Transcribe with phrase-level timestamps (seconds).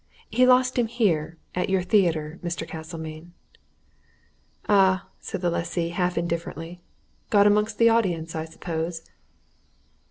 [0.31, 2.67] He lost him here at your theatre, Mr.
[2.67, 3.33] Castlemayne."
[4.67, 6.81] "Ah!" said the lessee, half indifferently.
[7.29, 9.03] "Got amongst the audience, I suppose?"